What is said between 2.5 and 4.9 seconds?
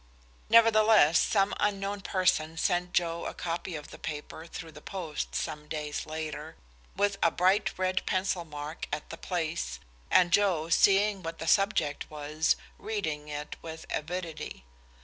sent Joe a copy of the paper through the